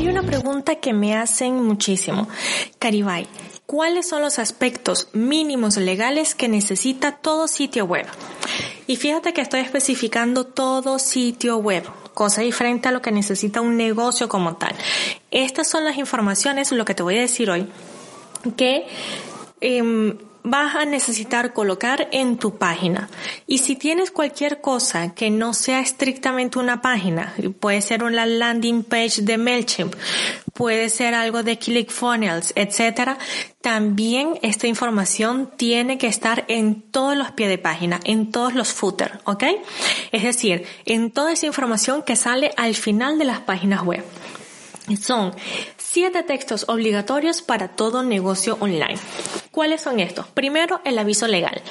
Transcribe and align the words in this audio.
Hay 0.00 0.08
una 0.08 0.22
pregunta 0.22 0.76
que 0.76 0.94
me 0.94 1.14
hacen 1.14 1.62
muchísimo. 1.62 2.26
Caribay, 2.78 3.26
¿cuáles 3.66 4.08
son 4.08 4.22
los 4.22 4.38
aspectos 4.38 5.08
mínimos 5.12 5.76
legales 5.76 6.34
que 6.34 6.48
necesita 6.48 7.18
todo 7.18 7.46
sitio 7.46 7.84
web? 7.84 8.06
Y 8.86 8.96
fíjate 8.96 9.34
que 9.34 9.42
estoy 9.42 9.60
especificando 9.60 10.46
todo 10.46 10.98
sitio 10.98 11.58
web, 11.58 11.84
cosa 12.14 12.40
diferente 12.40 12.88
a 12.88 12.92
lo 12.92 13.02
que 13.02 13.12
necesita 13.12 13.60
un 13.60 13.76
negocio 13.76 14.26
como 14.30 14.56
tal. 14.56 14.74
Estas 15.30 15.68
son 15.68 15.84
las 15.84 15.98
informaciones, 15.98 16.72
lo 16.72 16.86
que 16.86 16.94
te 16.94 17.02
voy 17.02 17.18
a 17.18 17.20
decir 17.20 17.50
hoy, 17.50 17.68
que 18.56 18.86
eh, 19.60 20.16
vas 20.42 20.76
a 20.76 20.84
necesitar 20.84 21.52
colocar 21.52 22.08
en 22.12 22.38
tu 22.38 22.56
página. 22.56 23.08
Y 23.46 23.58
si 23.58 23.76
tienes 23.76 24.10
cualquier 24.10 24.60
cosa 24.60 25.14
que 25.14 25.30
no 25.30 25.54
sea 25.54 25.80
estrictamente 25.80 26.58
una 26.58 26.80
página, 26.82 27.34
puede 27.58 27.82
ser 27.82 28.02
una 28.02 28.26
landing 28.26 28.84
page 28.84 29.22
de 29.22 29.38
MailChimp, 29.38 29.94
puede 30.54 30.88
ser 30.88 31.14
algo 31.14 31.42
de 31.42 31.58
ClickFunnels, 31.58 32.52
etcétera, 32.56 33.18
también 33.60 34.38
esta 34.42 34.66
información 34.66 35.50
tiene 35.56 35.98
que 35.98 36.06
estar 36.06 36.44
en 36.48 36.82
todos 36.82 37.16
los 37.16 37.32
pies 37.32 37.48
de 37.48 37.58
página, 37.58 38.00
en 38.04 38.30
todos 38.30 38.54
los 38.54 38.68
footer, 38.68 39.20
¿ok? 39.24 39.44
Es 40.12 40.22
decir, 40.22 40.64
en 40.86 41.10
toda 41.10 41.32
esa 41.32 41.46
información 41.46 42.02
que 42.02 42.16
sale 42.16 42.52
al 42.56 42.74
final 42.74 43.18
de 43.18 43.24
las 43.26 43.40
páginas 43.40 43.82
web. 43.82 44.04
Son 45.00 45.34
siete 45.76 46.22
textos 46.22 46.64
obligatorios 46.68 47.42
para 47.42 47.68
todo 47.68 48.02
negocio 48.02 48.56
online. 48.60 48.98
¿Cuáles 49.50 49.80
son 49.80 50.00
estos? 50.00 50.26
Primero, 50.28 50.80
el 50.84 50.98
aviso 50.98 51.26
legal. 51.26 51.62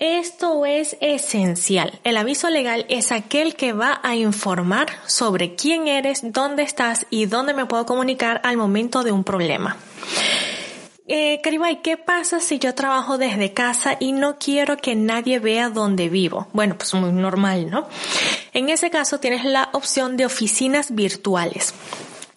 Esto 0.00 0.64
es 0.64 0.96
esencial. 1.02 2.00
El 2.04 2.16
aviso 2.16 2.48
legal 2.48 2.86
es 2.88 3.12
aquel 3.12 3.54
que 3.54 3.74
va 3.74 4.00
a 4.02 4.16
informar 4.16 4.88
sobre 5.06 5.54
quién 5.54 5.88
eres, 5.88 6.32
dónde 6.32 6.62
estás 6.62 7.06
y 7.10 7.26
dónde 7.26 7.52
me 7.52 7.66
puedo 7.66 7.84
comunicar 7.84 8.40
al 8.44 8.56
momento 8.56 9.02
de 9.02 9.12
un 9.12 9.24
problema. 9.24 9.76
Eh, 11.06 11.40
Caribay, 11.42 11.82
¿qué 11.82 11.96
pasa 11.96 12.40
si 12.40 12.58
yo 12.58 12.74
trabajo 12.74 13.18
desde 13.18 13.52
casa 13.52 13.96
y 14.00 14.12
no 14.12 14.38
quiero 14.38 14.76
que 14.76 14.94
nadie 14.94 15.38
vea 15.38 15.68
dónde 15.68 16.08
vivo? 16.08 16.46
Bueno, 16.52 16.78
pues 16.78 16.94
muy 16.94 17.12
normal, 17.12 17.68
¿no? 17.68 17.86
En 18.52 18.68
ese 18.68 18.90
caso 18.90 19.20
tienes 19.20 19.44
la 19.44 19.70
opción 19.72 20.16
de 20.16 20.24
oficinas 20.24 20.94
virtuales. 20.94 21.74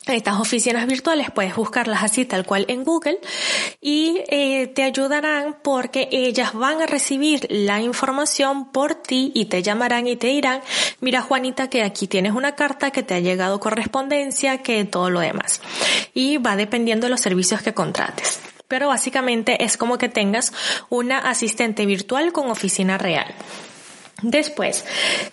Estas 0.05 0.37
oficinas 0.37 0.85
virtuales 0.85 1.31
puedes 1.31 1.55
buscarlas 1.55 2.03
así 2.03 2.25
tal 2.25 2.45
cual 2.45 2.65
en 2.67 2.83
Google 2.83 3.19
y 3.79 4.21
eh, 4.27 4.67
te 4.67 4.83
ayudarán 4.83 5.55
porque 5.63 6.09
ellas 6.11 6.53
van 6.53 6.81
a 6.81 6.85
recibir 6.85 7.47
la 7.49 7.79
información 7.79 8.69
por 8.69 8.95
ti 8.95 9.31
y 9.33 9.45
te 9.45 9.63
llamarán 9.63 10.07
y 10.07 10.17
te 10.17 10.27
dirán, 10.27 10.61
mira 10.99 11.21
Juanita 11.21 11.69
que 11.69 11.83
aquí 11.83 12.07
tienes 12.07 12.33
una 12.33 12.53
carta 12.55 12.91
que 12.91 13.01
te 13.01 13.13
ha 13.13 13.19
llegado 13.21 13.61
correspondencia, 13.61 14.57
que 14.57 14.83
todo 14.83 15.09
lo 15.09 15.21
demás. 15.21 15.61
Y 16.13 16.35
va 16.35 16.57
dependiendo 16.57 17.05
de 17.05 17.11
los 17.11 17.21
servicios 17.21 17.61
que 17.61 17.73
contrates. 17.73 18.41
Pero 18.67 18.89
básicamente 18.89 19.63
es 19.63 19.77
como 19.77 19.97
que 19.97 20.09
tengas 20.09 20.51
una 20.89 21.19
asistente 21.19 21.85
virtual 21.85 22.33
con 22.33 22.49
oficina 22.49 22.97
real. 22.97 23.33
Después, 24.23 24.85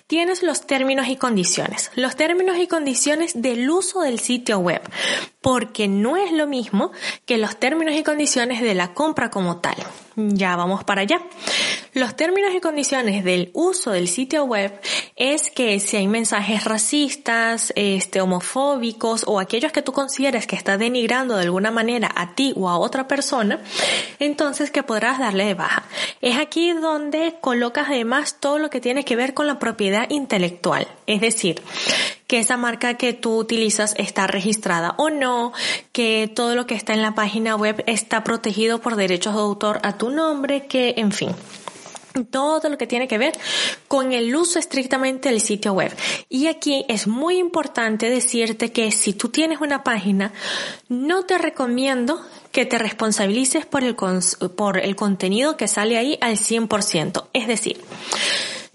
tienes 0.09 0.43
los 0.43 0.67
términos 0.67 1.07
y 1.07 1.17
condiciones. 1.17 1.93
Los 1.95 2.17
términos 2.17 2.59
y 2.59 2.67
condiciones 2.67 3.41
del 3.41 3.71
uso 3.71 4.01
del 4.01 4.19
sitio 4.19 4.59
web, 4.59 4.83
porque 5.41 5.87
no 5.87 6.17
es 6.17 6.33
lo 6.33 6.49
mismo 6.49 6.91
que 7.25 7.39
los 7.39 7.57
términos 7.57 7.95
y 7.95 8.03
condiciones 8.03 8.61
de 8.61 8.75
la 8.75 8.93
compra 8.93 9.31
como 9.31 9.59
tal. 9.59 9.77
Ya 10.17 10.57
vamos 10.57 10.83
para 10.83 11.03
allá. 11.03 11.23
Los 11.95 12.17
términos 12.17 12.53
y 12.53 12.61
condiciones 12.61 13.25
del 13.25 13.51
uso 13.55 13.93
del 13.93 14.09
sitio 14.09 14.45
web 14.45 14.73
es 15.17 15.51
que 15.51 15.79
si 15.81 15.97
hay 15.97 16.07
mensajes 16.07 16.65
racistas, 16.65 17.73
este, 17.77 18.21
homofóbicos 18.21 19.25
o 19.27 19.41
aquellos 19.41 19.73
que 19.73 19.83
tú 19.83 19.93
consideres 19.93 20.47
que 20.47 20.57
está 20.57 20.79
denigrando 20.79 21.37
de 21.37 21.43
alguna 21.43 21.71
manera 21.71 22.11
a 22.15 22.35
ti 22.35 22.53
o 22.57 22.69
a 22.69 22.79
otra 22.79 23.09
persona, 23.09 23.61
entonces 24.19 24.71
que 24.71 24.83
podrás 24.83 25.19
darle 25.19 25.45
de 25.45 25.55
baja. 25.55 25.85
Es 26.21 26.39
aquí 26.39 26.73
donde 26.73 27.37
colocas 27.41 27.89
además 27.89 28.37
todo 28.41 28.59
lo 28.59 28.71
que 28.71 28.81
tiene 28.81 29.05
que 29.05 29.17
ver 29.17 29.35
con 29.35 29.47
la 29.47 29.59
propiedad 29.59 30.09
intelectual. 30.11 30.87
Es 31.07 31.21
decir, 31.21 31.61
que 32.27 32.39
esa 32.39 32.57
marca 32.57 32.95
que 32.95 33.13
tú 33.13 33.37
utilizas 33.37 33.95
está 33.99 34.27
registrada 34.27 34.95
o 34.97 35.11
no, 35.11 35.53
que 35.93 36.31
todo 36.35 36.55
lo 36.55 36.67
que 36.67 36.75
está 36.75 36.95
en 36.95 37.03
la 37.03 37.15
página 37.15 37.57
web 37.57 37.83
está 37.87 38.23
protegido 38.25 38.81
por 38.81 38.97
derechos 38.97 39.35
de 39.35 39.41
autor 39.41 39.81
a 39.83 39.99
tu 39.99 40.11
nombre, 40.11 40.67
que 40.67 40.95
en 40.97 41.13
fin 41.13 41.35
todo 42.31 42.69
lo 42.69 42.79
que 42.79 42.87
tiene 42.87 43.09
que 43.09 43.19
ver 43.19 43.39
con 43.89 44.13
el 44.13 44.35
uso 44.35 44.59
estrictamente 44.59 45.29
del 45.29 45.41
sitio 45.41 45.73
web. 45.73 45.95
Y 46.29 46.47
aquí 46.47 46.85
es 46.89 47.07
muy 47.07 47.39
importante 47.39 48.11
decirte 48.11 48.73
que 48.73 48.91
si 48.91 49.13
tú 49.13 49.29
tienes 49.29 49.61
una 49.61 49.83
página, 49.83 50.33
no 50.89 51.25
te 51.25 51.39
recomiendo 51.39 52.21
que 52.53 52.67
te 52.67 52.79
responsabilices 52.79 53.67
por 53.67 53.85
el, 53.85 53.95
por 53.95 54.79
el 54.79 54.97
contenido 54.97 55.57
que 55.57 55.69
sale 55.69 55.99
ahí 55.99 56.19
al 56.21 56.37
100%. 56.37 57.29
Es 57.33 57.47
decir, 57.47 57.81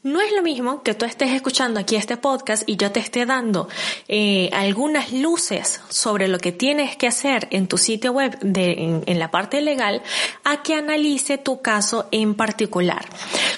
no 0.06 0.22
es 0.22 0.32
lo 0.34 0.44
mismo 0.44 0.84
que 0.84 0.94
tú 0.94 1.04
estés 1.06 1.32
escuchando 1.32 1.80
aquí 1.80 1.96
este 1.96 2.16
podcast 2.16 2.62
y 2.68 2.78
yo 2.78 2.92
te 2.92 3.00
esté 3.00 3.26
dando 3.26 3.68
eh, 4.08 4.52
algunas 4.54 5.12
luces 5.12 5.82
sobre 5.90 6.28
lo 6.28 6.38
que 6.38 6.52
tienes 6.52 6.96
que 6.96 7.08
hacer 7.08 7.48
en 7.50 7.68
tu 7.68 7.80
sitio 7.80 8.12
web 8.12 8.38
de, 8.40 9.02
en, 9.04 9.20
la 9.20 9.32
parte 9.32 9.62
legal 9.62 10.04
a 10.44 10.62
que 10.62 10.76
analice 10.76 11.40
tu 11.40 11.64
caso 11.64 12.08
en 12.12 12.36
particular. 12.36 13.04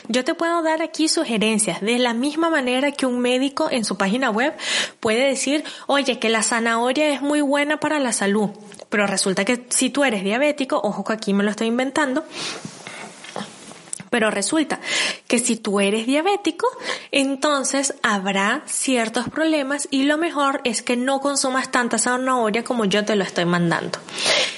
Yo 0.07 0.23
te 0.23 0.35
puedo 0.35 0.63
dar 0.63 0.81
aquí 0.81 1.09
sugerencias 1.09 1.81
de 1.81 1.99
la 1.99 2.13
misma 2.13 2.49
manera 2.49 2.93
que 2.93 3.05
un 3.05 3.19
médico 3.19 3.67
en 3.69 3.83
su 3.83 3.97
página 3.97 4.29
web 4.29 4.53
puede 5.01 5.27
decir, 5.27 5.65
oye, 5.85 6.17
que 6.17 6.29
la 6.29 6.43
zanahoria 6.43 7.09
es 7.09 7.21
muy 7.21 7.41
buena 7.41 7.81
para 7.81 7.99
la 7.99 8.13
salud. 8.13 8.51
Pero 8.87 9.05
resulta 9.05 9.43
que 9.43 9.65
si 9.67 9.89
tú 9.89 10.05
eres 10.05 10.23
diabético, 10.23 10.79
ojo 10.81 11.03
que 11.03 11.11
aquí 11.11 11.33
me 11.33 11.43
lo 11.43 11.51
estoy 11.51 11.67
inventando, 11.67 12.23
pero 14.09 14.31
resulta 14.31 14.79
que 15.27 15.39
si 15.39 15.57
tú 15.57 15.79
eres 15.79 16.05
diabético, 16.05 16.67
entonces 17.11 17.93
habrá 18.03 18.63
ciertos 18.65 19.29
problemas 19.29 19.87
y 19.91 20.03
lo 20.03 20.17
mejor 20.17 20.61
es 20.63 20.81
que 20.81 20.95
no 20.95 21.19
consumas 21.19 21.71
tanta 21.71 21.97
zanahoria 21.97 22.63
como 22.63 22.85
yo 22.85 23.05
te 23.05 23.15
lo 23.15 23.23
estoy 23.23 23.45
mandando. 23.45 23.99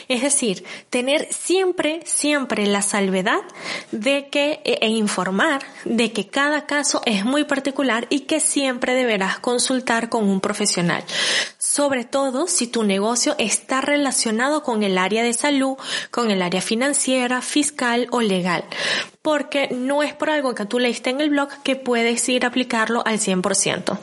Es 0.08 0.24
decir, 0.24 0.64
tener 0.90 1.28
siempre, 1.32 2.02
siempre 2.04 2.66
la 2.66 2.82
salvedad 2.82 3.42
de 3.92 4.28
que, 4.30 4.60
e, 4.66 4.80
e 4.82 4.88
informar 4.88 5.62
de 5.86 6.12
que 6.12 6.28
cada 6.28 6.66
caso 6.66 7.02
es 7.06 7.26
muy 7.26 7.44
particular 7.44 8.08
y 8.10 8.22
que 8.22 8.40
siempre 8.40 8.96
deberás 8.96 9.40
consultar 9.40 10.10
con 10.10 10.28
un 10.28 10.42
profesional. 10.42 11.04
Sobre 11.60 12.06
todo 12.06 12.48
si 12.48 12.66
tu 12.66 12.84
negocio 12.84 13.36
está 13.38 13.82
relacionado 13.82 14.64
con 14.64 14.82
el 14.82 14.98
área 14.98 15.22
de 15.22 15.34
salud, 15.34 15.78
con 16.10 16.32
el 16.32 16.42
área 16.42 16.62
financiera, 16.62 17.42
fiscal 17.42 18.08
o 18.10 18.22
legal 18.22 18.66
porque 19.22 19.70
no 19.72 20.04
es 20.04 20.14
por 20.14 20.30
algo 20.30 20.56
que 20.56 20.66
tú 20.66 20.80
leíste 20.80 21.10
en 21.10 21.22
el 21.22 21.30
blog 21.30 21.50
que 21.64 21.76
puedes 21.76 22.28
ir 22.30 22.46
a 22.46 22.50
aplicarlo 22.50 23.04
al 23.06 23.20
100%. 23.20 23.98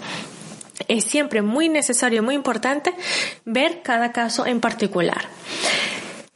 Es 0.88 1.04
siempre 1.04 1.42
muy 1.42 1.68
necesario, 1.68 2.22
muy 2.22 2.34
importante 2.34 2.94
ver 3.44 3.82
cada 3.82 4.12
caso 4.12 4.46
en 4.46 4.60
particular. 4.60 5.26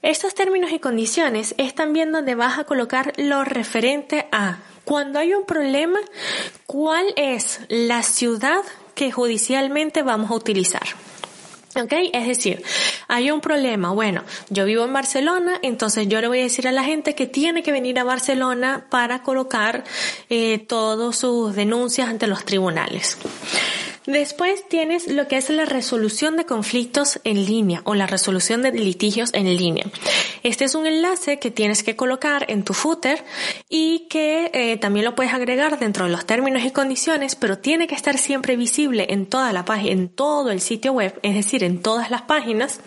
Estos 0.03 0.35
términos 0.35 0.73
y 0.73 0.79
condiciones 0.79 1.55
es 1.59 1.75
también 1.75 2.11
donde 2.11 2.35
vas 2.35 2.59
a 2.59 2.65
colocar 2.65 3.12
lo 3.17 3.44
referente 3.44 4.29
a 4.32 4.59
cuando 4.85 5.19
hay 5.19 5.35
un 5.35 5.44
problema, 5.44 6.00
cuál 6.67 7.06
es 7.17 7.61
la 7.69 8.03
ciudad 8.03 8.62
que 8.94 9.12
judicialmente 9.12 10.03
vamos 10.03 10.31
a 10.31 10.35
utilizar. 10.35 10.83
¿Ok? 11.82 11.93
Es 12.12 12.27
decir, 12.27 12.62
hay 13.09 13.31
un 13.31 13.41
problema. 13.41 13.91
Bueno, 13.93 14.23
yo 14.49 14.65
vivo 14.65 14.85
en 14.85 14.93
Barcelona, 14.93 15.59
entonces 15.62 16.09
yo 16.09 16.21
le 16.21 16.29
voy 16.29 16.41
a 16.41 16.43
decir 16.43 16.69
a 16.69 16.73
la 16.73 16.85
gente 16.85 17.15
que 17.15 17.27
tiene 17.27 17.62
que 17.62 17.73
venir 17.73 17.99
a 17.99 18.05
Barcelona 18.05 18.87
para 18.91 19.23
colocar 19.23 19.85
eh, 20.29 20.59
todas 20.59 21.17
sus 21.17 21.55
denuncias 21.55 22.09
ante 22.09 22.27
los 22.27 22.44
tribunales. 22.44 23.19
Después 24.06 24.67
tienes 24.67 25.08
lo 25.08 25.29
que 25.29 25.37
es 25.37 25.50
la 25.50 25.67
resolución 25.67 26.37
de 26.37 26.47
conflictos 26.47 27.20
en 27.25 27.44
línea 27.44 27.82
o 27.85 27.94
la 27.94 28.06
resolución 28.06 28.62
de 28.62 28.73
litigios 28.73 29.31
en 29.35 29.55
línea. 29.56 29.87
Este 30.43 30.64
es 30.64 30.75
un 30.75 30.87
enlace 30.87 31.38
que 31.38 31.50
tienes 31.50 31.82
que 31.82 31.97
colocar 31.97 32.47
en 32.49 32.64
tu 32.64 32.73
footer 32.73 33.23
y 33.69 34.06
que 34.08 34.50
eh, 34.55 34.79
también 34.79 35.05
lo 35.05 35.14
puedes 35.14 35.35
agregar 35.35 35.79
dentro 35.79 36.06
de 36.06 36.12
los 36.12 36.25
términos 36.25 36.64
y 36.64 36.70
condiciones, 36.70 37.37
pero 37.37 37.58
tiene 37.58 37.87
que 37.87 37.94
estar 37.94 38.17
siempre 38.17 38.56
visible 38.56 39.06
en 39.11 39.26
toda 39.26 39.52
la 39.52 39.67
página, 39.67 39.93
en 39.93 40.08
todo 40.08 40.50
el 40.50 40.62
sitio 40.62 40.93
web, 40.93 41.19
es 41.23 41.35
decir, 41.35 41.62
en 41.62 41.82
todas 41.82 42.11
las 42.11 42.23
páginas. 42.23 42.81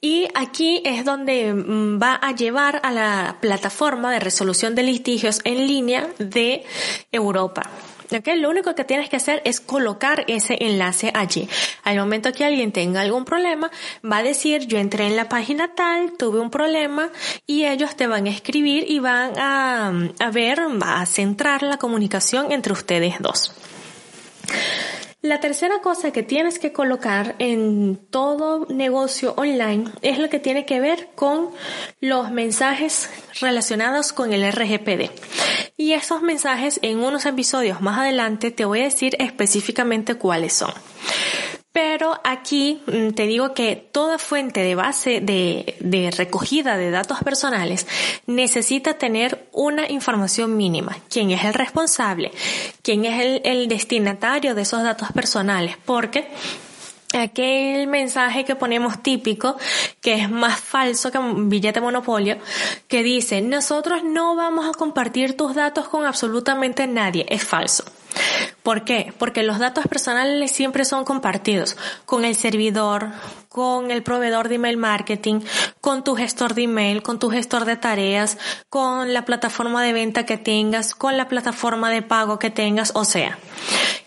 Y 0.00 0.28
aquí 0.34 0.80
es 0.84 1.04
donde 1.04 1.52
mm, 1.52 2.00
va 2.00 2.14
a 2.14 2.32
llevar 2.36 2.80
a 2.84 2.92
la 2.92 3.38
plataforma 3.40 4.12
de 4.12 4.20
resolución 4.20 4.76
de 4.76 4.84
litigios 4.84 5.40
en 5.42 5.66
línea 5.66 6.08
de 6.18 6.64
Europa. 7.10 7.68
Lo 8.10 8.50
único 8.50 8.74
que 8.74 8.84
tienes 8.84 9.08
que 9.08 9.16
hacer 9.16 9.42
es 9.44 9.60
colocar 9.60 10.24
ese 10.28 10.56
enlace 10.60 11.10
allí. 11.14 11.48
Al 11.84 11.96
momento 11.96 12.32
que 12.32 12.44
alguien 12.44 12.72
tenga 12.72 13.00
algún 13.00 13.24
problema, 13.24 13.70
va 14.04 14.18
a 14.18 14.22
decir 14.22 14.66
yo 14.66 14.78
entré 14.78 15.06
en 15.06 15.16
la 15.16 15.28
página 15.28 15.74
tal, 15.74 16.12
tuve 16.12 16.40
un 16.40 16.50
problema 16.50 17.10
y 17.46 17.64
ellos 17.64 17.96
te 17.96 18.06
van 18.06 18.26
a 18.26 18.30
escribir 18.30 18.84
y 18.88 18.98
van 18.98 19.38
a, 19.38 19.92
a 20.18 20.30
ver, 20.30 20.60
va 20.60 21.00
a 21.00 21.06
centrar 21.06 21.62
la 21.62 21.78
comunicación 21.78 22.52
entre 22.52 22.72
ustedes 22.72 23.20
dos. 23.20 23.52
La 25.22 25.40
tercera 25.40 25.80
cosa 25.80 26.12
que 26.12 26.22
tienes 26.22 26.58
que 26.58 26.72
colocar 26.72 27.34
en 27.38 27.96
todo 28.10 28.66
negocio 28.66 29.34
online 29.36 29.90
es 30.02 30.18
lo 30.18 30.28
que 30.28 30.38
tiene 30.38 30.66
que 30.66 30.78
ver 30.78 31.08
con 31.14 31.50
los 32.00 32.30
mensajes 32.30 33.08
relacionados 33.40 34.12
con 34.12 34.32
el 34.32 34.50
RGPD. 34.52 35.10
Y 35.76 35.94
esos 35.94 36.22
mensajes 36.22 36.78
en 36.82 37.00
unos 37.02 37.26
episodios 37.26 37.80
más 37.80 37.98
adelante 37.98 38.50
te 38.50 38.66
voy 38.66 38.80
a 38.80 38.84
decir 38.84 39.16
específicamente 39.18 40.14
cuáles 40.14 40.52
son. 40.52 40.72
Pero 41.76 42.18
aquí 42.24 42.80
mm, 42.86 43.10
te 43.10 43.26
digo 43.26 43.52
que 43.52 43.76
toda 43.76 44.18
fuente 44.18 44.60
de 44.60 44.74
base 44.74 45.20
de, 45.20 46.10
recogida 46.16 46.78
de 46.78 46.90
datos 46.90 47.18
personales 47.22 47.86
necesita 48.26 48.94
tener 48.94 49.46
una 49.52 49.86
información 49.90 50.56
mínima. 50.56 50.96
¿Quién 51.10 51.32
es 51.32 51.44
el 51.44 51.52
responsable? 51.52 52.32
¿Quién 52.80 53.04
es 53.04 53.20
el, 53.20 53.42
el 53.44 53.68
destinatario 53.68 54.54
de 54.54 54.62
esos 54.62 54.82
datos 54.82 55.12
personales? 55.12 55.76
Porque 55.84 56.30
aquel 57.12 57.88
mensaje 57.88 58.46
que 58.46 58.56
ponemos 58.56 59.02
típico, 59.02 59.58
que 60.00 60.14
es 60.14 60.30
más 60.30 60.58
falso 60.58 61.12
que 61.12 61.18
un 61.18 61.50
billete 61.50 61.82
monopolio, 61.82 62.38
que 62.88 63.02
dice, 63.02 63.42
nosotros 63.42 64.02
no 64.02 64.34
vamos 64.34 64.66
a 64.66 64.72
compartir 64.72 65.36
tus 65.36 65.54
datos 65.54 65.88
con 65.88 66.06
absolutamente 66.06 66.86
nadie, 66.86 67.26
es 67.28 67.44
falso. 67.44 67.84
¿Por 68.66 68.82
qué? 68.82 69.12
Porque 69.16 69.44
los 69.44 69.60
datos 69.60 69.86
personales 69.86 70.50
siempre 70.50 70.84
son 70.84 71.04
compartidos 71.04 71.76
con 72.04 72.24
el 72.24 72.34
servidor, 72.34 73.12
con 73.48 73.92
el 73.92 74.02
proveedor 74.02 74.48
de 74.48 74.56
email 74.56 74.76
marketing, 74.76 75.38
con 75.80 76.02
tu 76.02 76.16
gestor 76.16 76.54
de 76.54 76.64
email, 76.64 77.00
con 77.00 77.20
tu 77.20 77.30
gestor 77.30 77.64
de 77.64 77.76
tareas, 77.76 78.38
con 78.68 79.12
la 79.12 79.24
plataforma 79.24 79.84
de 79.84 79.92
venta 79.92 80.26
que 80.26 80.36
tengas, 80.36 80.96
con 80.96 81.16
la 81.16 81.28
plataforma 81.28 81.90
de 81.90 82.02
pago 82.02 82.40
que 82.40 82.50
tengas, 82.50 82.90
o 82.96 83.04
sea. 83.04 83.38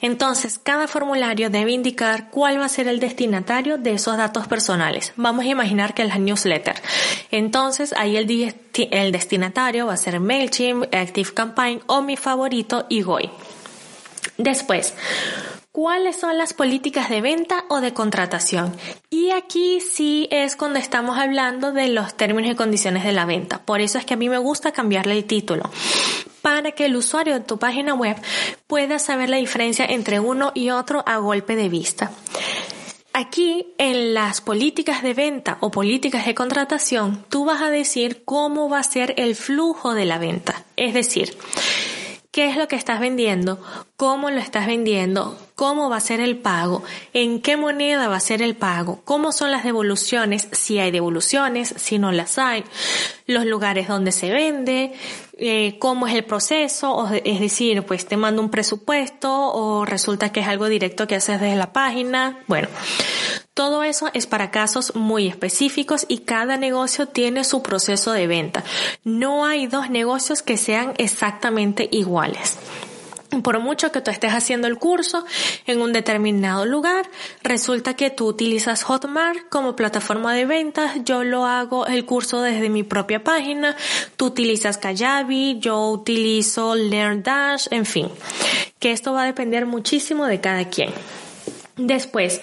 Entonces, 0.01 0.59
cada 0.61 0.89
formulario 0.89 1.50
debe 1.50 1.71
indicar 1.71 2.29
cuál 2.29 2.59
va 2.59 2.65
a 2.65 2.69
ser 2.69 2.89
el 2.89 3.00
destinatario 3.00 3.77
de 3.77 3.94
esos 3.94 4.17
datos 4.17 4.50
personales. 4.50 5.13
Vamos 5.15 5.45
a 5.45 5.47
imaginar 5.47 5.94
que 5.94 6.01
es 6.01 6.09
la 6.09 6.17
newsletter. 6.17 6.75
Entonces, 7.31 7.94
ahí 7.95 8.17
el, 8.17 8.53
el 8.91 9.11
destinatario 9.13 9.85
va 9.85 9.94
a 9.94 9.97
ser 9.97 10.19
MailChimp, 10.19 10.94
ActiveCampaign 10.94 11.83
o 11.88 12.01
mi 12.01 12.17
favorito, 12.17 12.88
Igoi. 12.89 13.31
Después, 14.38 14.94
¿cuáles 15.71 16.19
son 16.19 16.38
las 16.38 16.54
políticas 16.54 17.10
de 17.10 17.21
venta 17.21 17.66
o 17.69 17.81
de 17.81 17.94
contratación? 17.94 18.75
Y 19.10 19.31
aquí 19.31 19.81
sí 19.81 20.27
es 20.31 20.56
cuando 20.56 20.80
estamos 20.80 21.18
hablando 21.18 21.71
de 21.71 21.89
los 21.89 22.16
términos 22.16 22.51
y 22.51 22.56
condiciones 22.56 23.04
de 23.04 23.12
la 23.12 23.25
venta. 23.25 23.60
Por 23.60 23.81
eso 23.81 23.98
es 23.98 24.06
que 24.06 24.13
a 24.13 24.18
mí 24.18 24.30
me 24.30 24.38
gusta 24.38 24.71
cambiarle 24.71 25.18
el 25.18 25.25
título 25.25 25.69
para 26.42 26.71
que 26.71 26.86
el 26.86 26.95
usuario 26.95 27.33
de 27.33 27.42
tu 27.42 27.60
página 27.60 27.94
web 27.94 28.16
pueda 28.68 29.00
saber 29.00 29.30
la 29.30 29.38
diferencia 29.38 29.86
entre 29.86 30.19
uno 30.19 30.51
y 30.56 30.69
otro 30.69 31.04
a 31.06 31.18
golpe 31.18 31.56
de 31.56 31.69
vista. 31.69 32.12
Aquí 33.13 33.74
en 33.77 34.13
las 34.13 34.39
políticas 34.39 35.04
de 35.04 35.13
venta 35.13 35.57
o 35.62 35.71
políticas 35.71 36.25
de 36.25 36.36
contratación, 36.36 37.25
tú 37.27 37.44
vas 37.44 37.62
a 37.62 37.69
decir 37.69 38.24
cómo 38.24 38.69
va 38.69 38.80
a 38.80 38.83
ser 38.83 39.13
el 39.18 39.36
flujo 39.36 39.94
de 39.94 40.06
la 40.06 40.19
venta. 40.19 40.63
Es 40.77 40.94
decir, 40.94 41.36
qué 42.39 42.47
es 42.47 42.56
lo 42.56 42.69
que 42.69 42.77
estás 42.77 43.01
vendiendo, 43.01 43.59
cómo 43.97 44.30
lo 44.30 44.39
estás 44.39 44.65
vendiendo, 44.65 45.36
cómo 45.59 45.89
va 45.89 45.97
a 45.97 46.00
ser 46.00 46.21
el 46.21 46.38
pago, 46.38 46.83
en 47.11 47.41
qué 47.41 47.57
moneda 47.57 48.07
va 48.07 48.15
a 48.15 48.21
ser 48.21 48.41
el 48.41 48.56
pago, 48.56 49.01
cómo 49.03 49.33
son 49.33 49.51
las 49.51 49.65
devoluciones, 49.65 50.47
si 50.53 50.79
hay 50.79 50.89
devoluciones, 50.89 51.73
si 51.75 52.00
no 52.00 52.13
las 52.13 52.38
hay, 52.38 52.63
los 53.27 53.45
lugares 53.45 53.89
donde 53.89 54.13
se 54.13 54.29
vende, 54.29 54.94
eh, 55.38 55.75
cómo 55.77 56.07
es 56.07 56.15
el 56.15 56.23
proceso, 56.23 57.09
es 57.11 57.41
decir, 57.41 57.83
pues 57.83 58.06
te 58.06 58.15
mando 58.15 58.41
un 58.41 58.50
presupuesto 58.50 59.29
o 59.29 59.83
resulta 59.83 60.31
que 60.31 60.39
es 60.39 60.47
algo 60.47 60.67
directo 60.69 61.07
que 61.07 61.15
haces 61.15 61.41
desde 61.41 61.57
la 61.57 61.73
página. 61.73 62.39
Bueno, 62.47 62.69
todo 63.53 63.83
eso 63.83 64.09
es 64.13 64.27
para 64.27 64.51
casos 64.51 64.95
muy 64.95 65.27
específicos 65.27 66.06
y 66.07 66.19
cada 66.19 66.56
negocio 66.56 67.07
tiene 67.07 67.44
su 67.44 67.61
proceso 67.61 68.13
de 68.13 68.27
venta. 68.27 68.63
No 69.03 69.45
hay 69.45 69.67
dos 69.67 69.89
negocios 69.89 70.41
que 70.41 70.56
sean 70.56 70.94
exactamente 70.97 71.89
iguales. 71.91 72.57
Por 73.44 73.60
mucho 73.60 73.92
que 73.92 74.02
tú 74.02 74.10
estés 74.10 74.34
haciendo 74.34 74.68
el 74.68 74.78
curso 74.78 75.24
en 75.68 75.81
un 75.81 75.94
determinado 75.94 76.66
lugar, 76.66 77.10
resulta 77.44 77.94
que 77.94 78.10
tú 78.10 78.26
utilizas 78.26 78.84
Hotmart 78.84 79.50
como 79.50 79.76
plataforma 79.76 80.34
de 80.34 80.46
ventas, 80.46 80.94
yo 81.06 81.24
lo 81.24 81.46
hago 81.46 81.86
el 81.86 82.06
curso 82.06 82.42
desde 82.42 82.70
mi 82.70 82.81
propia 82.81 83.24
página, 83.24 83.76
tú 84.18 84.26
utilizas 84.26 84.78
Kajabi, 84.78 85.60
yo 85.60 85.90
utilizo 85.90 86.74
LearnDash, 86.76 87.68
en 87.70 87.86
fin, 87.86 88.10
que 88.80 88.92
esto 88.92 89.14
va 89.14 89.24
a 89.24 89.28
depender 89.28 89.68
muchísimo 89.68 90.26
de 90.26 90.42
cada 90.42 90.66
quien. 90.66 90.92
Después, 91.80 92.42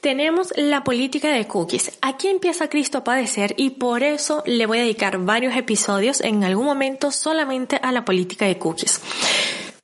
tenemos 0.00 0.52
la 0.56 0.84
política 0.84 1.32
de 1.32 1.48
cookies. 1.48 1.98
Aquí 2.00 2.28
empieza 2.28 2.68
Cristo 2.68 2.98
a 2.98 3.04
padecer 3.04 3.54
y 3.56 3.70
por 3.70 4.04
eso 4.04 4.44
le 4.46 4.66
voy 4.66 4.78
a 4.78 4.82
dedicar 4.82 5.18
varios 5.18 5.56
episodios 5.56 6.20
en 6.20 6.44
algún 6.44 6.64
momento 6.64 7.10
solamente 7.10 7.80
a 7.82 7.90
la 7.90 8.04
política 8.04 8.46
de 8.46 8.56
cookies. 8.56 9.00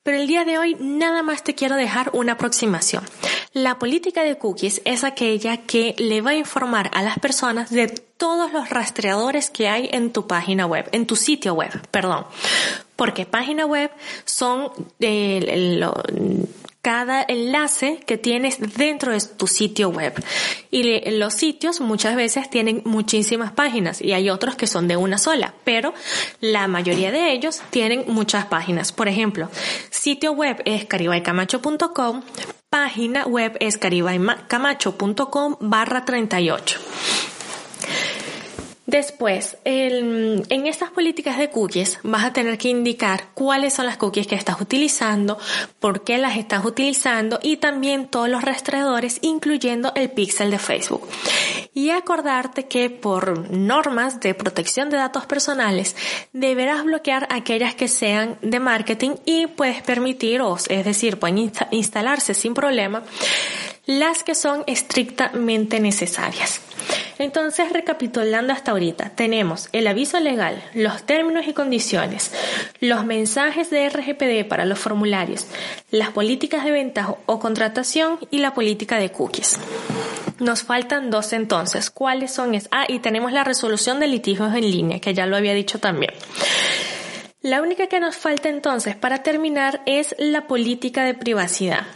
Pero 0.05 0.19
el 0.19 0.27
día 0.27 0.45
de 0.45 0.59
hoy 0.59 0.77
nada 0.79 1.23
más 1.23 1.43
te 1.43 1.55
quiero 1.55 1.77
dejar 1.77 2.11
una 2.13 2.33
aproximación. 2.33 3.03
La 3.55 3.79
política 3.79 4.23
de 4.23 4.37
cookies 4.37 4.83
es 4.85 5.03
aquella 5.03 5.57
que 5.57 5.95
le 5.99 6.21
va 6.21 6.33
a 6.33 6.37
informar 6.37 6.91
a 6.93 7.03
las 7.03 7.19
personas 7.19 7.71
de 7.71 7.89
todos 7.89 8.53
los 8.53 8.69
rastreadores 8.69 9.49
que 9.49 9.67
hay 9.67 9.89
en 9.93 10.13
tu 10.13 10.27
página 10.27 10.67
web, 10.67 10.89
en 10.93 11.07
tu 11.07 11.17
sitio 11.17 11.55
web, 11.55 11.71
perdón. 11.91 12.27
Porque 12.97 13.25
página 13.25 13.65
web 13.65 13.91
son 14.27 14.71
eh, 15.01 15.81
cada 16.85 17.25
enlace 17.27 17.99
que 18.07 18.19
tienes 18.19 18.59
dentro 18.77 19.11
de 19.13 19.19
tu 19.19 19.47
sitio 19.47 19.89
web. 19.89 20.13
Y 20.71 21.01
los 21.13 21.33
sitios 21.33 21.81
muchas 21.81 22.15
veces 22.15 22.51
tienen 22.51 22.83
muchísimas 22.85 23.53
páginas 23.53 24.03
y 24.03 24.13
hay 24.13 24.29
otros 24.29 24.55
que 24.55 24.67
son 24.67 24.87
de 24.87 24.99
una 24.99 25.17
sola, 25.17 25.55
pero 25.65 25.95
la 26.43 26.69
mayoría 26.69 27.11
de 27.11 27.33
ellos 27.33 27.63
tienen 27.71 28.05
muchas 28.09 28.45
páginas. 28.45 28.93
Por 28.93 29.09
ejemplo, 29.09 29.49
sitio 29.89 30.33
web 30.33 30.61
es 30.67 30.85
caribaycamacho.com, 30.85 32.23
página 32.69 33.25
web 33.25 33.57
es 33.61 33.79
caribaycamacho.com 33.79 35.57
barra 35.61 36.05
38. 36.05 36.81
Después, 38.87 39.57
en 39.65 40.67
estas 40.67 40.91
políticas 40.91 41.39
de 41.39 41.49
cookies 41.49 41.99
vas 42.03 42.25
a 42.25 42.33
tener 42.35 42.59
que 42.59 42.69
indicar 42.69 43.29
cuáles 43.33 43.73
son 43.73 43.87
las 43.87 43.97
cookies 43.97 44.27
que 44.27 44.35
estás 44.35 44.61
utilizando, 44.61 45.39
por 45.81 46.05
qué 46.05 46.19
las 46.19 46.37
estás 46.37 46.67
utilizando 46.67 47.39
y 47.43 47.57
también 47.57 48.09
todos 48.09 48.29
los 48.29 48.43
rastreadores, 48.43 49.19
incluyendo 49.23 49.93
el 49.95 50.11
pixel 50.11 50.51
de 50.51 50.59
Facebook. 50.59 51.09
Y 51.73 51.91
acordarte 51.91 52.67
que 52.67 52.91
por 52.91 53.51
normas 53.51 54.21
de 54.21 54.35
protección 54.35 54.91
de 54.91 54.99
datos 54.99 55.25
personales 55.27 55.97
deberás 56.33 56.85
bloquear 56.85 57.27
aquellas 57.31 57.75
que 57.75 57.89
sean 57.89 58.37
de 58.43 58.61
marketing 58.61 59.13
y 59.25 59.47
puedes 59.47 59.83
permitir, 59.83 60.43
es 60.69 60.85
decir, 60.85 61.19
pueden 61.19 61.51
instalarse 61.71 62.35
sin 62.35 62.55
problema 62.55 63.03
las 63.87 64.23
que 64.23 64.35
son 64.35 64.65
estrictamente 64.67 65.81
necesarias. 65.81 66.61
Entonces, 67.19 67.73
recapitulando 67.73 68.53
hasta 68.53 68.73
ahorita, 68.73 69.11
tenemos 69.11 69.69
el 69.73 69.87
aviso 69.87 70.19
legal, 70.21 70.63
los 70.75 71.05
términos 71.05 71.47
y 71.47 71.53
condiciones, 71.53 72.33
los 72.81 73.05
mensajes 73.05 73.71
de 73.71 73.89
RGPD 73.89 74.49
para 74.49 74.65
los 74.65 74.79
formularios, 74.79 75.47
las 75.91 76.11
políticas 76.11 76.65
de 76.65 76.73
venta 76.73 77.15
o 77.27 77.39
contratación 77.39 78.19
y 78.31 78.39
la 78.39 78.55
política 78.55 78.99
de 78.99 79.13
cookies. 79.13 79.59
Nos 80.41 80.65
faltan 80.65 81.11
dos 81.11 81.33
entonces. 81.33 81.91
¿Cuáles 81.91 82.33
son? 82.33 82.59
Ah, 82.73 82.87
y 82.89 82.99
tenemos 82.99 83.33
la 83.33 83.45
resolución 83.45 84.01
de 84.01 84.09
litigios 84.09 84.55
en 84.55 84.69
línea, 84.69 85.01
que 85.01 85.15
ya 85.15 85.27
lo 85.27 85.37
había 85.37 85.55
dicho 85.55 85.79
también. 85.79 86.13
La 87.41 87.63
única 87.63 87.87
que 87.87 88.01
nos 88.01 88.17
falta 88.17 88.49
entonces 88.49 88.97
para 88.97 89.23
terminar 89.23 89.83
es 89.87 90.15
la 90.19 90.47
política 90.47 91.05
de 91.05 91.15
privacidad. 91.15 91.87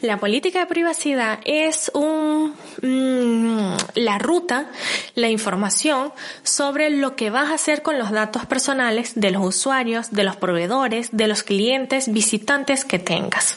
La 0.00 0.18
política 0.18 0.60
de 0.60 0.66
privacidad 0.66 1.40
es 1.44 1.90
un, 1.92 2.54
mm, 2.82 3.76
la 3.96 4.18
ruta, 4.18 4.70
la 5.16 5.28
información 5.28 6.12
sobre 6.44 6.90
lo 6.90 7.16
que 7.16 7.30
vas 7.30 7.50
a 7.50 7.54
hacer 7.54 7.82
con 7.82 7.98
los 7.98 8.12
datos 8.12 8.46
personales 8.46 9.12
de 9.16 9.32
los 9.32 9.44
usuarios, 9.44 10.12
de 10.12 10.22
los 10.22 10.36
proveedores, 10.36 11.08
de 11.10 11.26
los 11.26 11.42
clientes, 11.42 12.12
visitantes 12.12 12.84
que 12.84 13.00
tengas. 13.00 13.56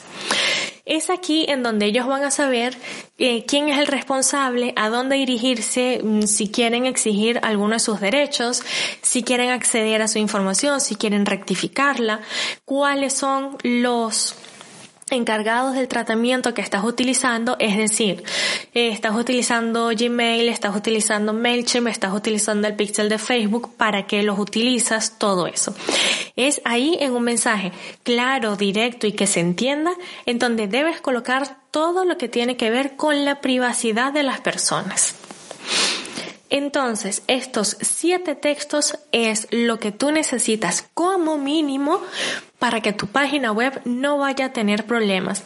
Es 0.84 1.10
aquí 1.10 1.46
en 1.48 1.62
donde 1.62 1.86
ellos 1.86 2.08
van 2.08 2.24
a 2.24 2.32
saber 2.32 2.76
eh, 3.18 3.44
quién 3.46 3.68
es 3.68 3.78
el 3.78 3.86
responsable, 3.86 4.72
a 4.74 4.88
dónde 4.88 5.14
dirigirse, 5.14 6.00
mm, 6.02 6.22
si 6.22 6.48
quieren 6.48 6.86
exigir 6.86 7.38
alguno 7.44 7.74
de 7.74 7.78
sus 7.78 8.00
derechos, 8.00 8.64
si 9.00 9.22
quieren 9.22 9.50
acceder 9.50 10.02
a 10.02 10.08
su 10.08 10.18
información, 10.18 10.80
si 10.80 10.96
quieren 10.96 11.24
rectificarla, 11.24 12.20
cuáles 12.64 13.12
son 13.12 13.56
los 13.62 14.34
encargados 15.12 15.74
del 15.74 15.88
tratamiento 15.88 16.54
que 16.54 16.62
estás 16.62 16.84
utilizando, 16.84 17.56
es 17.58 17.76
decir, 17.76 18.22
eh, 18.74 18.88
estás 18.88 19.14
utilizando 19.14 19.90
Gmail, 19.96 20.48
estás 20.48 20.74
utilizando 20.74 21.32
MailChimp, 21.32 21.88
estás 21.88 22.12
utilizando 22.12 22.68
el 22.68 22.74
pixel 22.74 23.08
de 23.08 23.18
Facebook, 23.18 23.76
para 23.76 24.06
qué 24.06 24.22
los 24.22 24.38
utilizas, 24.38 25.18
todo 25.18 25.46
eso. 25.46 25.74
Es 26.36 26.60
ahí 26.64 26.96
en 27.00 27.12
un 27.12 27.24
mensaje 27.24 27.72
claro, 28.02 28.56
directo 28.56 29.06
y 29.06 29.12
que 29.12 29.26
se 29.26 29.40
entienda, 29.40 29.92
en 30.26 30.38
donde 30.38 30.66
debes 30.66 31.00
colocar 31.00 31.56
todo 31.70 32.04
lo 32.04 32.18
que 32.18 32.28
tiene 32.28 32.56
que 32.56 32.70
ver 32.70 32.96
con 32.96 33.24
la 33.24 33.40
privacidad 33.40 34.12
de 34.12 34.22
las 34.22 34.40
personas. 34.40 35.14
Entonces, 36.52 37.22
estos 37.28 37.78
siete 37.80 38.34
textos 38.34 38.98
es 39.10 39.48
lo 39.50 39.78
que 39.78 39.90
tú 39.90 40.10
necesitas 40.10 40.86
como 40.92 41.38
mínimo 41.38 41.98
para 42.58 42.82
que 42.82 42.92
tu 42.92 43.06
página 43.06 43.52
web 43.52 43.80
no 43.86 44.18
vaya 44.18 44.44
a 44.44 44.52
tener 44.52 44.84
problemas 44.84 45.44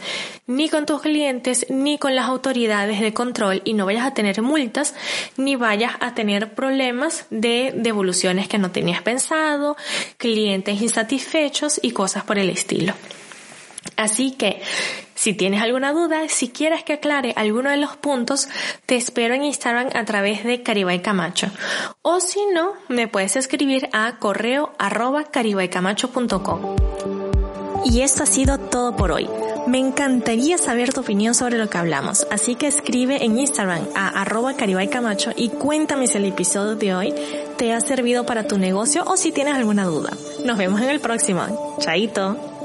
ni 0.49 0.69
con 0.69 0.85
tus 0.85 1.03
clientes 1.03 1.65
ni 1.71 1.97
con 1.97 2.17
las 2.17 2.27
autoridades 2.27 3.01
de 3.01 3.15
control 3.15 3.63
y 3.65 3.75
no 3.75 3.87
vayas 3.87 4.05
a 4.05 4.15
tener 4.15 4.43
multas 4.43 4.97
ni 5.37 5.55
vayas 5.55 5.93
a 6.01 6.13
tener 6.15 6.55
problemas 6.55 7.27
de 7.31 7.73
devoluciones 7.77 8.49
que 8.49 8.59
no 8.59 8.73
tenías 8.73 9.03
pensado, 9.03 9.77
clientes 10.17 10.83
insatisfechos 10.83 11.79
y 11.81 11.93
cosas 11.93 12.25
por 12.25 12.37
el 12.37 12.51
estilo. 12.51 12.95
Así 13.97 14.33
que, 14.33 14.61
si 15.15 15.33
tienes 15.33 15.63
alguna 15.63 15.93
duda, 15.93 16.29
si 16.29 16.49
quieres 16.49 16.85
que 16.85 16.95
aclare 16.95 17.33
alguno 17.37 17.71
de 17.71 17.79
los 17.79 17.97
puntos, 17.97 18.49
te 18.85 18.97
espero 18.97 19.35
en 19.35 19.45
Instagram 19.45 19.89
a 19.95 20.05
través 20.05 20.45
de 20.45 20.63
Caribay 20.63 21.01
Camacho. 21.01 21.51
O 22.03 22.21
si 22.21 22.41
no, 22.53 22.75
me 22.89 23.09
puedes 23.09 23.37
escribir 23.37 23.89
a 23.93 24.19
correo 24.19 24.73
arroba 24.79 25.25
caribaycamacho.com. 25.25 26.77
Y 27.87 28.03
esto 28.03 28.25
ha 28.25 28.27
sido 28.27 28.59
todo 28.59 28.97
por 28.97 29.13
hoy. 29.13 29.29
Me 29.67 29.79
encantaría 29.79 30.59
saber 30.59 30.93
tu 30.93 31.01
opinión 31.01 31.35
sobre 31.35 31.59
lo 31.59 31.69
que 31.69 31.79
hablamos, 31.79 32.27
así 32.31 32.55
que 32.55 32.69
escribe 32.69 33.25
en 33.25 33.39
Instagram 33.39 33.87
a 33.95 34.21
arroba 34.21 34.55
caribaycamacho 34.55 35.33
y 35.35 35.49
cuéntame 35.49 36.07
si 36.07 36.19
el 36.19 36.25
episodio 36.25 36.77
de 36.77 36.95
hoy 36.95 37.15
te 37.57 37.73
ha 37.73 37.81
servido 37.81 38.25
para 38.27 38.47
tu 38.47 38.59
negocio 38.59 39.03
o 39.07 39.17
si 39.17 39.33
tienes 39.33 39.55
alguna 39.55 39.85
duda. 39.85 40.11
Nos 40.45 40.57
vemos 40.57 40.81
en 40.83 40.91
el 40.91 41.01
próximo. 41.01 41.77
Chaito. 41.81 42.56